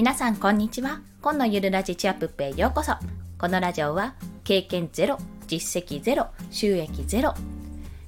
[0.00, 1.02] 皆さんこんにちは。
[1.20, 2.94] 今のゆるラジチアップへようこそ。
[3.38, 7.34] このラジオは経験ゼロ実績ゼロ収益ゼロ。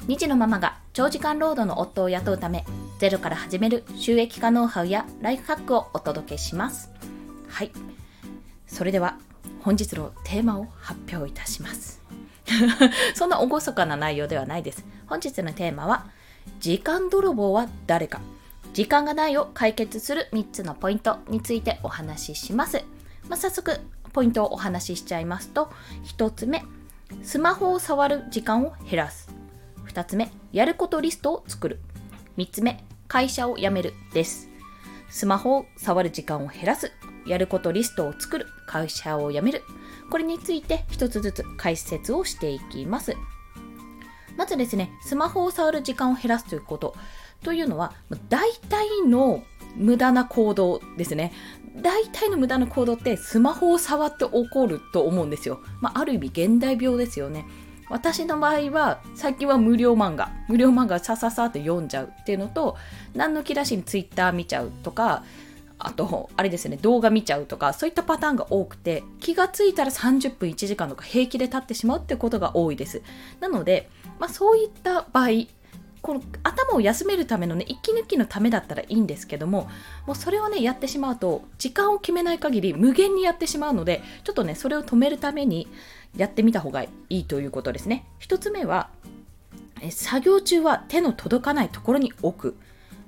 [0.06, 2.64] 2児のママが長時間労働の夫を雇うため
[2.98, 6.90] ゼロから始める収益化ノウハウやライフハックをお届けします。
[7.46, 7.70] はい。
[8.66, 9.18] それでは
[9.60, 12.00] 本日のテーマを発表いたします。
[13.14, 14.82] そんな厳かな内容ではないです。
[15.08, 16.06] 本日のテーマは
[16.58, 18.22] 時間泥棒は誰か。
[18.72, 22.84] 時間がないを解決する3つのポイントについてお話しします。
[23.28, 23.78] まあ、早速、
[24.12, 25.70] ポイントをお話ししちゃいますと、
[26.16, 26.64] 1つ目、
[27.22, 29.28] スマホを触る時間を減らす。
[29.88, 31.80] 2つ目、やることリストを作る。
[32.38, 34.48] 3つ目、会社を辞めるです。
[35.10, 36.92] スマホを触る時間を減らす。
[37.26, 38.46] やることリストを作る。
[38.66, 39.62] 会社を辞める。
[40.10, 43.14] これについて1つずつ解説をしていきます。
[44.36, 46.94] まずですね、スマホを触る時間を減らすということ。
[47.42, 47.92] というのは、
[48.28, 49.42] 大体の
[49.76, 51.32] 無駄な行動ですね。
[51.76, 55.60] 大体の無駄な行動ってスマホを触って起こると思うんですよ。
[55.80, 57.46] まあ、ある意味現代病ですよね。
[57.92, 62.78] 私の場合は最近は無料漫画無料漫画さささって読んじゃうっていうのと
[63.14, 65.24] 何の気なしにツイッター見ちゃうとか
[65.78, 73.02] あとあれですね動画見ちゃうとかそういったパターンが多くて気がついたら30分1時間とか平気で経ってしまうってことが多いです
[73.40, 75.28] なので、まあ、そういった場合
[76.02, 79.70] この頭を休めるためのね息抜きのためだったらいいんですけども
[80.04, 85.68] もうそれをねやってしまうと時間を決めない限り無限にやってしまうのでちょっとねそれを止めるために
[86.16, 88.04] やってみた方がいいということですね。
[88.20, 88.90] 1つ目は
[89.90, 92.56] 作業中は手の届かないところに置く。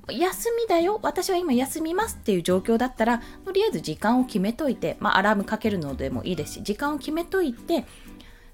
[0.08, 7.86] 休みだよ私は今休みますっていう状況だったらとりあえず時間を決めといて、まあ、アラームかけるのでもいいですし時間を決めといて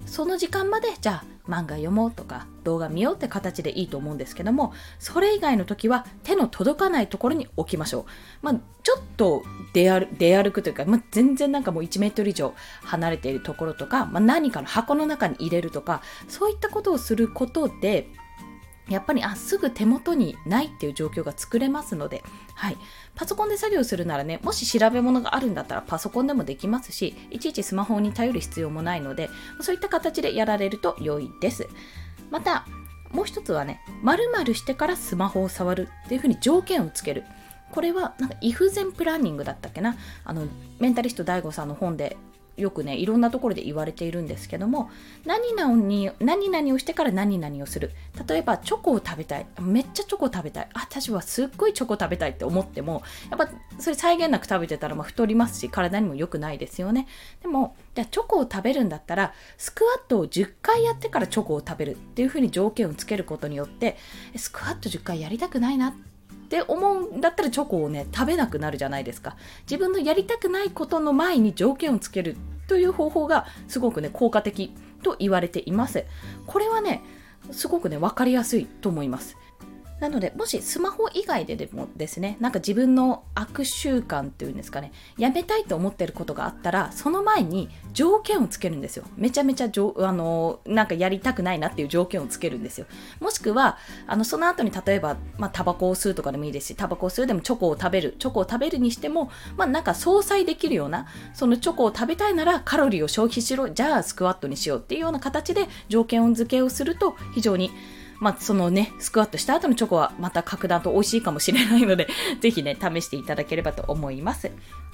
[0.06, 8.04] その時間までじゃあ漫画読もうとか動画見ようって形でいいと思うんですけどもそれ以外の時は手の届かないところに置きましょう、
[8.42, 18.08] まあ、ちょっと出歩出歩くというか、まあ、全然なんかもう1メートル以上離れているところとか、まあ、何かの箱の中に入れるとかそういったことをすることで
[18.90, 22.22] やっぱりあすぐ手元にないっていう状況が作れますので、
[22.54, 22.76] はい、
[23.14, 29.30] パソコンで作業するならねもし調べ物があるんだったらパソコンでもできますしいちいちスマホに頼る必要もないので
[29.60, 31.68] そういった形でやられると良いです。
[32.30, 32.66] また
[33.12, 37.24] もう一つはね〇〇してからスマホを触るっていうふうに条件をつける。
[37.72, 39.96] これはなんかイフゼンプランニングだったっけな？
[40.24, 40.46] あの
[40.80, 42.16] メンタリスト DAIGO さんの本で
[42.60, 44.90] よくねいろんなところで言われているんですけども
[45.24, 47.90] 何々に何々をしてから何々をする。
[48.28, 49.46] 例えばチョコを食べたい。
[49.60, 50.68] めっちゃチョコ食べたい。
[50.74, 53.48] 私はすっごいチョコ食べたいって思ってもやっぱ
[53.78, 57.06] それ際限なく食べてたらま太りますし体にも良くないですよね。
[57.42, 61.90] でもじゃあチョコを食べるんだったらスクワットを10回やってからチョコを食べる。
[61.92, 63.96] っていうふうに条件をつけることによって
[64.36, 65.94] スクワット10回やりたくないなっ
[66.50, 69.36] て思うんだったらチョコをね食べなくなるじゃないですか。
[69.62, 72.36] 自分のやりたくないことの前に条件をつける
[72.70, 74.72] という方法がすごくね効果的
[75.02, 76.04] と言われています。
[76.46, 77.02] これはね
[77.50, 79.36] すごくね分かりやすいと思います。
[80.00, 89.04] なので、もしスマホ以外ででもですね、なんか自分の悪習慣っていうんですかね、やめたいと思ってることがあったら、その前に条件をつけるんですよ。
[89.16, 92.86] めちゃめちゃじょあのなんかやりたくないなっていう条件をつけるんですよ。
[93.20, 107.70] もしくは、あのその後に例えば、まあ、タバコを吸うとかでもいいですし、タバコを吸うでもチョコを食べる、チョコを食べるにしても、まあ、なんか相殺できるような、そのチョコを食べたいならカロリーを消費しろ、じゃあスクワットにしようっていうような形で条件付けをすると非常に
[108.20, 112.06] まあ、そのね、スクワットした後のチョコはまた格段と美味しいかもしれないので、
[112.40, 114.50] ぜひね、試していただければと思います。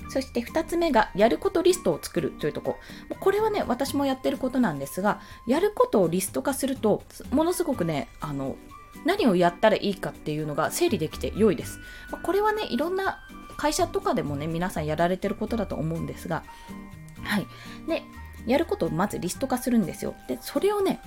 [0.09, 2.78] そして2つ目が、やることリストを作るというとこ
[3.10, 3.16] ろ。
[3.16, 8.56] これはね、私もやってることなんですが、やることをリスト化すると、ものすごくね、あの、
[9.04, 11.81] 何をやったらいいかっていうのが整理できて良いです。
[12.22, 13.19] これはね、いろんな
[13.56, 16.44] 会社とかでもね、皆さんやられてることだと思うんですが、
[17.25, 17.47] はい。
[17.88, 18.04] で、
[18.47, 20.15] やることをまずリスト化するんですよ。
[20.28, 21.00] で、それをね、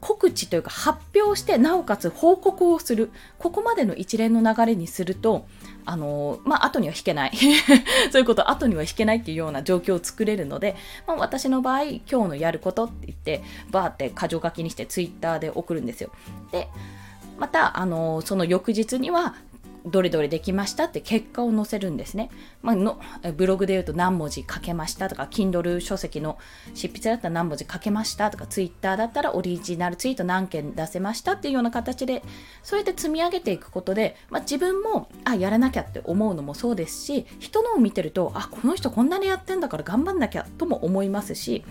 [0.00, 3.10] 告知というか発表してなおかつ報告をする。
[3.38, 5.46] ここまでの一連の流れにすると
[5.84, 7.32] あのまあ後には引けない。
[8.10, 10.76] そういうこと後には引けないっていうような状況を作れるので、
[11.06, 16.10] まあ、私の場合今日のやることって言ってバーって箇条書きにしてツイッターで送るんですよ。
[16.50, 16.68] で
[17.38, 19.34] またあのその翌日には
[19.86, 22.30] どれどれできましたって結果を載せるんですね。
[22.62, 23.00] まあ、の
[23.36, 26.38] ブログで言うと何文字書けましたとか、Kindle 書籍の
[26.74, 32.22] 執筆だったら何文字書けましたとか、Twitter だったらオリジナルツイート何件出せましたっていうような形で、
[32.62, 41.64] そうやって積み上げていくことで、まあ、自分も、あ、やらなきゃって思うのもそうですし、人のを見てると、あ、この人こんなにやってんだから頑張んなきゃとも思いますし、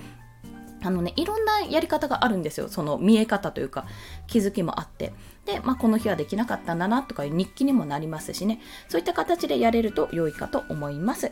[0.81, 2.67] あのね、いろんなやり方があるんですよ。
[2.69, 3.85] その見え方というか、
[4.27, 5.13] 気づきもあって。
[5.45, 8.61] で、まあ、この日はできなかったんだなとかいう日記にもなりますしね。
[8.87, 11.31] そういった形でやれると良いかと思います。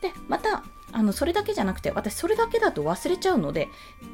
[0.00, 0.62] で、また、
[0.92, 3.68] あのそれだけじゃなくて私それだけだと忘れちゃうので、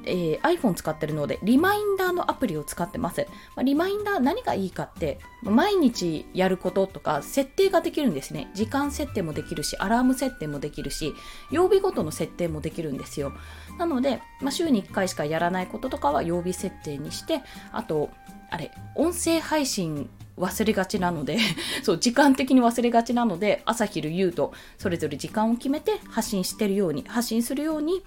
[0.04, 8.50] えー、iPhone 使ってるのでリマインダーのアプリを使ってます、まあ、リマインダー何がいいかって毎日やることとか設定ができるんですね。
[8.54, 11.14] 時間設定もできるしアラーム設定もできるし
[11.50, 13.32] 曜日ごとの設定もできるんですよ。
[13.78, 17.42] なので、まあ、週に1回しかやらないこととかは曜日設定にして
[17.72, 18.10] あと
[18.50, 21.38] あれ音声配信忘れがちなので
[21.82, 28.02] そう時間的に忘れがちなので朝昼夕とそれぞれ時間を決めて発信してるように発信するように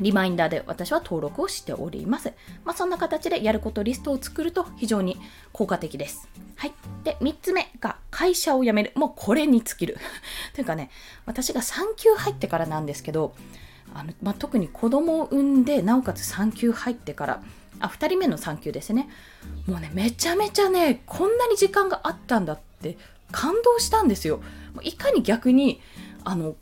[0.00, 2.32] リマインダーで私は登録をしております。
[2.64, 5.16] まあ、そんな形でやることリストを作ると非常に
[5.52, 6.28] 効果的です。
[6.56, 6.74] はい。
[7.04, 8.92] で、3つ目が会社を辞める。
[8.94, 9.98] もうこれに尽きる。
[10.54, 10.90] というかね、
[11.24, 13.34] 私が産休入ってからなんですけど、
[13.96, 17.42] あのまあ、特に子供を産んで、なおかつ産休入ってから、
[17.80, 19.08] あ、2人目の産休ですね。
[19.66, 22.98] もうね、めちゃめちゃね、こんなに時間があったんだって
[23.32, 24.40] 感動したんですよ。
[24.82, 25.80] いかに逆に、
[26.24, 26.56] あの、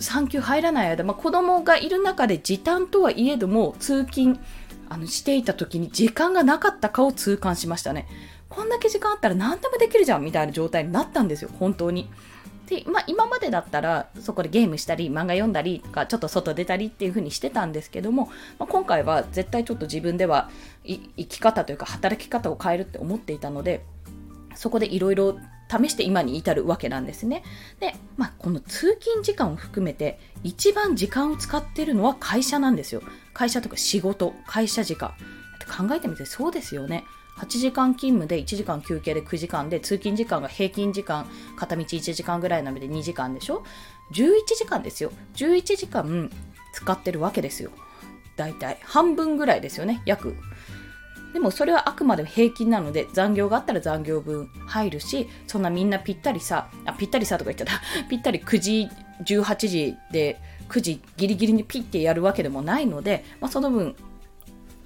[0.00, 4.38] 産休入らない間、まあ、子供がいる中で時短とはいえども通勤
[4.88, 8.08] あのしていた時に時間がなかったかを痛感しましたね。
[8.48, 12.10] こんだけ時間あったら何でもできるじゃんみたいな状態になったんですよ、本当に。
[12.66, 20.50] で、まあ、今までだったらそこでゲームしたり漫画読んだりとかちょっと外出たりっていう風にしてたんですけども、まあ、今回は絶対ちょっと自分では
[20.84, 23.84] 生き方というか働き方を変えるって思っていたので
[24.54, 27.42] そこでいろいろ試して今に至るわけなんですね。
[27.80, 33.02] で、まあ、この通勤時間を含めて一番時間を使ってるのは会社なんですよ。
[33.34, 35.12] 会社とか仕事、会社時間。
[35.66, 37.04] 考えてみてそうですよね。
[37.36, 43.62] 8時間勤務で1時間休憩で9時間で通勤時間が平均時間片道1時間ぐらいなので2時間でしょ
[44.12, 45.12] ？11時間ですよ。
[45.34, 46.30] 11時間
[46.72, 47.70] 使ってるわけですよ。
[48.36, 48.78] 大体。
[48.82, 50.02] 半分ぐらいですよね。
[50.06, 50.36] 約。
[51.32, 57.82] でもそれはあくまで平均なので残業があったら残業分入るしそんなみんなぴったりさあぴったりさとか言っちゃった。
[58.08, 58.88] ぴったり9時
[59.26, 60.40] 18時で
[60.70, 63.94] 9時ギリギリにピッてやるわけでもないので、まあ、その分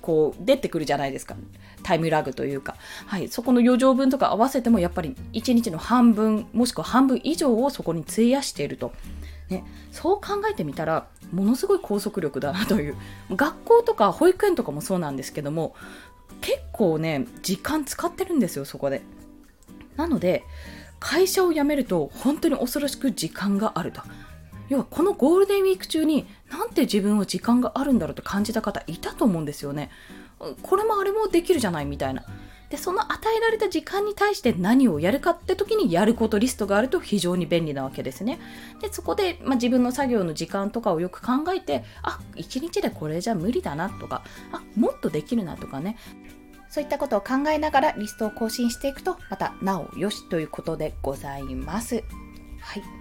[0.00, 1.36] こう出てくるじゃないですか。
[1.82, 2.76] タイムラグというか、
[3.06, 8.92] はい、そこの余剰分とか合わせてもやっぱり1日の半分もしくは半分以上をそこに費やしていると、
[9.48, 12.96] ね、そう考えてみたらものすごい拘束力だなという。
[13.30, 15.74] 学校とか保育園とかもそうなんですけども
[16.40, 19.02] 結構ね時間使ってるんですよそこで。
[19.96, 20.44] なので
[20.98, 24.02] 会社を辞めると本当に恐ろしく時間があると。
[24.70, 29.90] 要はこのゴールデンウィーク中になんて自分は時間があるんだろうと感じた方いたと思うんですよね
[30.62, 32.24] これもあれもできるじゃないみたいな。
[32.70, 38.38] で、その与えられた時間に対して何をやるかって時にやることリストがあると非常に便利なわけですね。
[38.80, 44.22] で、そこで、まあ、自分の作業の時間とかをよく考えて、あ、一日でこれじゃ無理だなとか、
[44.52, 45.98] あ、もっとできるなとかね。
[46.68, 52.04] そういったことを考えながらリストを更新していくと、またなおよしということでございます。
[52.60, 52.99] はい。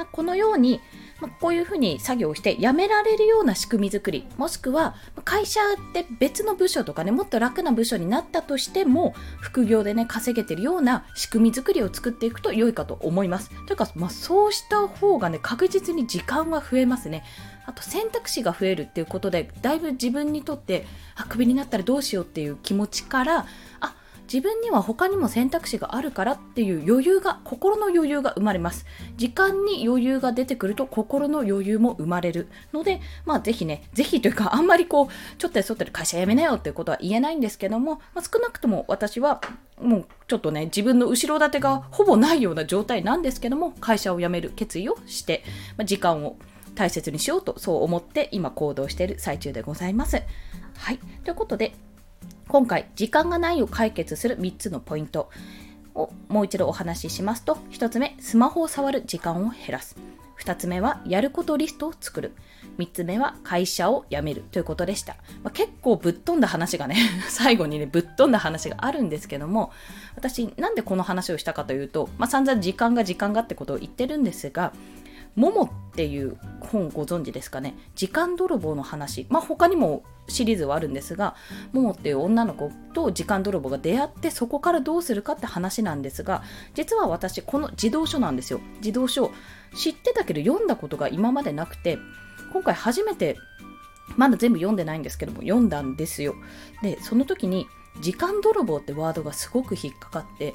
[0.00, 0.80] まあ、このように、
[1.20, 4.94] まあ、こういうふうに作業をして辞められるような仕組み作りもしくは
[5.26, 5.60] 会社
[5.92, 13.50] で別の部署とかねもっと楽な部署になったとしても副業でね稼げてるような仕組み作りを作っていくと良いかと思います。
[13.66, 17.22] というか、まあ、そうした方がね確実に時間は増えますね。
[17.66, 23.46] あと選択肢が増えるっていうことでだいぶ自分にとってあクビになったらどうしようっていう気持ちから
[23.80, 23.94] あ
[24.32, 39.40] 自分には他にも選択肢があるからっていう余裕が心の余裕が生まれます時間に余裕が出てくると心の余裕も生まれるのでまあぜひねぜひというかあんまりこうちょっとやそっとで会社辞めなよっていうことは言えないんですけども、まあ、少なくとも私は
[39.80, 45.42] もうちょっとね自分の後ろ盾がほぼないような状態なんですけども会社を辞める決意をして、
[45.76, 46.36] まあ、時間を
[46.76, 50.22] 大切にしようとそう思って今行動している最中でございます。
[50.76, 50.98] はい。
[51.24, 51.74] ということで、
[52.50, 55.30] 今回、時間がないを解決する3つのポイント
[55.94, 59.96] をもう一度お話ししますと、1つ目、スマホを触る時間を減らす。
[60.40, 62.32] 2つ目は、やることリストを作る。
[62.76, 65.14] 3つ目は、会社を辞めるということでした。
[65.44, 66.96] まあ、結構ぶっ飛んだ話がね、
[67.30, 69.70] 最後にね、ぶっ飛んだ話があるんですけども、
[70.16, 74.72] 私、なんでこの話をしたかというと、まあ、散々時間が時間がってことを言ってるんですが、
[75.34, 77.76] モモっていう本ご存知ですかね？
[77.94, 79.26] 時間泥棒の話。
[79.28, 81.34] まあ他にもシリーズはあるんですが
[81.72, 86.42] モモっていう女の子と時間泥棒が出会ってそこからどうするかって話なんですが
[86.74, 88.60] 実は私この児童書なんですよ。
[88.80, 89.32] 児童書
[89.74, 91.98] 知ってたけど読んだことが今までなくて
[92.52, 93.36] 今回初めて
[94.16, 96.34] まだ全部読んでないんですけども読んだんですよ。
[96.82, 97.66] でその時に
[98.00, 100.54] 時間泥棒ってワードがすごく引っかかって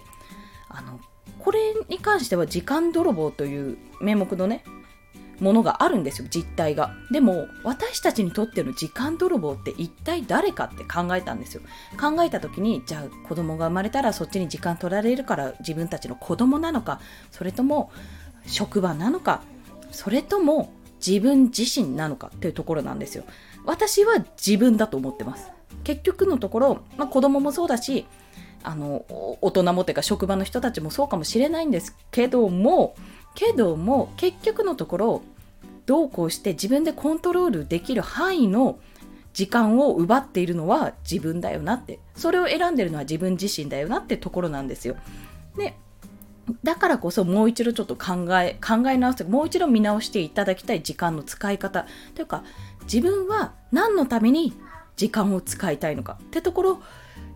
[0.70, 1.00] あの
[1.40, 4.64] これに関しては時間泥棒という名目のね
[5.40, 6.96] ものがあるんですよ、実態が。
[7.12, 11.62] でも、私たちにとっての時間泥棒って一体誰かって考えたんですよ。
[12.00, 17.00] 考えた時に、じゃあ子供が生まれたらそっちに時間取られるから自分たちの子供なのか、
[17.32, 17.92] それとも
[18.46, 19.42] 職場なのか、
[19.92, 20.72] それとも
[21.06, 23.24] 自分自身なのかっていうところなんですよ。
[23.66, 25.50] 私は自分だと思ってます。
[25.84, 28.06] 結局のところ、まあ、子供もそうだし、
[28.64, 29.06] あの、
[29.42, 32.96] 大人もっていうか職場の人たちもそうかもしれないんですけども、
[33.36, 35.22] けども結局のところ
[35.86, 38.80] どうこうして自分でコントロールできる範囲の
[39.34, 44.96] 時間を奪っているのは自分だよなってそれを選んでるのは自分自身だよなってところなんですよ。
[45.58, 45.76] で
[46.64, 52.44] だからこそもう一度ちょっと考え考え直してもう一度見直していただきたい時間の使い方というか
[52.84, 54.54] 自分は何のために
[54.96, 56.82] 時間を使いたいのかってところ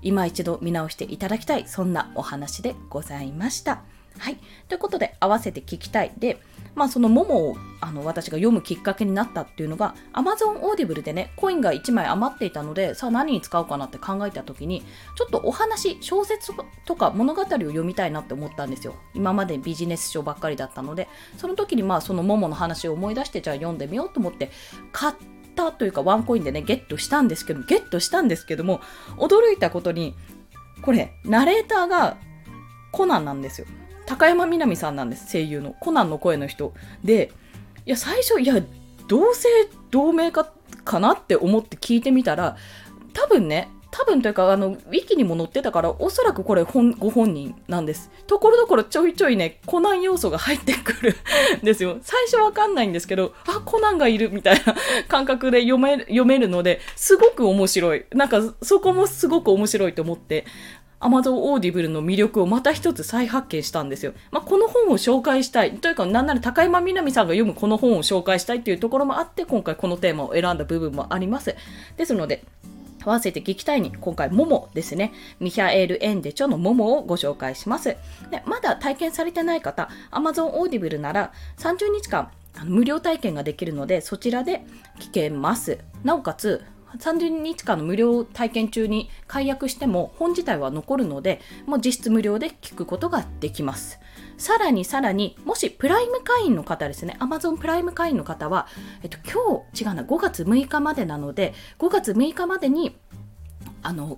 [0.01, 3.81] 今一度見直していただきたいそんなお話でございました。
[4.17, 4.37] はい。
[4.67, 6.11] ということで、合わせて聞きたい。
[6.17, 6.41] で、
[6.75, 14.83] まあ、そのモモをあの私が読むきっかけになったっていうのが、Amazon Audible でね、コインが1枚余っていたので、さあ何に使おうかなって考えた時に、
[15.15, 16.51] ちょっとお話、小説
[16.85, 18.95] とか物語を読みたいなって思ったんですよ。
[19.13, 24.51] 今までビジネス書ばっかりだったので、その時にまあそのモモの話を思い出して、じゃあ読んでみようと思って、
[24.91, 28.81] 買ってたというかワンコインでね、ゲットしたんですけど、ゲットしたんですけども、
[29.17, 30.15] 驚いたことに、
[30.81, 32.17] これ、ナレーターが
[32.91, 33.67] コナンなんですよ。
[34.09, 36.73] 高山みなみさんなんです声優のコナンの声の人
[37.03, 37.31] で
[37.85, 38.55] いや最初いや
[39.07, 40.51] 同姓同名か
[40.83, 42.57] かなって思って聞いてみたら
[43.13, 51.15] 多分ね多分というかあのウィキにも載ってたからおそらくこれ本ご本人なんですところどころちょいちょいねコナン要素が入ってくる
[51.61, 54.75] んですよ最初わかんないんですけどあコナンがいるみたいな
[55.07, 60.45] 感覚で読め読めるのですごく面白いなんかそこもすごく面白いと思って
[60.99, 64.13] Amazon Audible の魅力をまた一つ再発見したんですよ。
[64.31, 65.77] まあ、この本を紹介したい。
[65.77, 71.55] というか、なんなら高山みなみさんが読むこの本を紹介したいっていうところもあって、今回このテーマを選んだ部分もあります。
[71.95, 72.43] ですので、
[73.03, 75.13] 合わせて聞きたいに、今回、モモですね。
[75.39, 77.95] ミヒャエール・エンデチョのモモをご紹介します。
[78.31, 82.29] でまだ体験されてない方、Amazon Audible なら30日間
[82.65, 84.65] 無料体験ができるので、そちらで
[84.99, 85.79] 聞けます。
[86.03, 86.63] なおかつ、
[86.97, 93.99] 30日間の無料体験中に解約しても本自体は残るので、もう実質無料で聞くことができます。
[94.39, 98.67] さらにさらに、もしプライム会員の方ですね、Amazon プライム会員の方は、
[99.03, 102.95] えっと、今日、違うな、5月6日までなので、5月6日までに、
[103.83, 104.17] あの、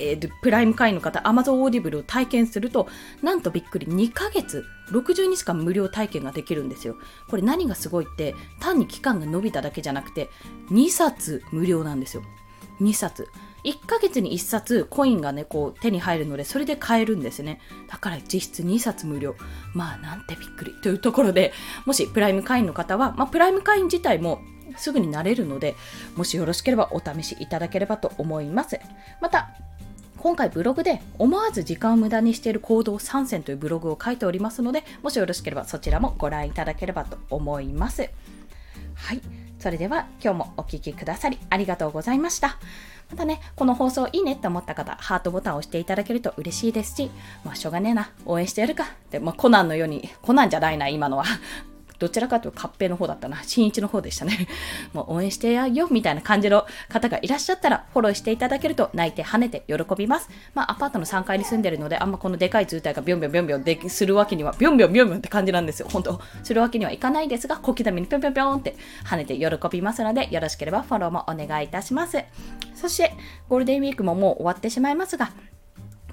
[0.00, 2.88] えー、プライム会員の方、Amazon Audible を体験すると、
[3.22, 6.96] なんとびっくり2ヶ月、60日間無料体験ができるんですよ。
[7.30, 10.28] これ何がすごいって、単に期間が伸びただけじゃなくて、
[10.70, 12.24] 2冊無料なんですよ。
[12.80, 13.28] 2冊。
[13.64, 17.60] 1ヶ月に1冊コインがね、こう手に入るので、それで買えるんですね。
[17.88, 19.36] だから実質2冊無料。
[19.74, 20.72] まあなんてびっくり。
[20.82, 21.52] というところで、
[21.86, 24.40] もしプライム会員の方は、まあプライム会員自体も
[24.76, 25.76] すぐになれるので、
[26.16, 28.80] もしよろしければお試しいただければと思います。
[29.20, 29.50] また、
[30.18, 38.08] 今回ブログで思わず時間を無駄にしている行動参戦というブログを書いておりますので、もしよろしければそちらもご覧いただければと思います。
[39.02, 39.20] はい。
[39.58, 42.56] それでは今日もお聴きくださりありがとうございました。
[43.10, 47.10] またね、この放送いいねって思った方、ハートボタンを押していただけると嬉しいですし、
[47.44, 48.86] まあしょうがねえな、応援してやるか。
[49.10, 51.24] で、まあコナンのように、コナンじゃないな、今のは。
[52.02, 53.44] どちらかというと、合併の方だったな。
[53.44, 54.48] 新一の方でしたね。
[54.92, 60.28] もう応援してやよ、みたいな感じの方がいらっしゃったら、フォローしていただけると、泣いて跳ねて喜びます。
[60.52, 65.86] まあ、アパートの3階に住んでるので、あんまこのでかい図体がビョンビョンビョンビョンでするわけには、ビョンビョンビョンビョンって感じなんですよ。
[65.92, 72.18] 本当するわけにはいかないですが、小刻みにピョンピョンピョンって跳ねて喜びますので、よろしければフォローもお願いいたします。
[72.74, 73.14] そして、
[73.48, 75.30] ゴールデンウィークももう終わってしまいますが、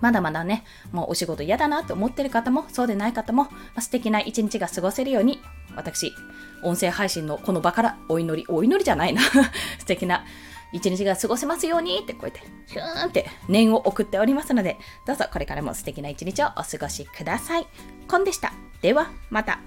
[0.01, 5.41] まだまだね、もうお仕事嫌だなと思ってる方も、そうでない方も、まあ、素敵な一日が過ごせるように、
[5.75, 6.13] 私、
[6.63, 9.21] 音声配信のこの場からお祈り、お祈りじゃないな
[9.79, 10.25] 素敵な
[10.71, 17.67] 一日が過ごせますようにってこうやって、ヒューンって念を送っておりますので、どうぞこれからも素敵な一日をお過ごしください。
[18.07, 18.53] コンでした。
[18.81, 19.59] では、また。